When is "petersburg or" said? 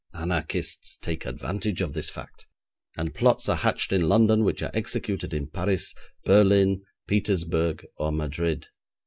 7.07-8.11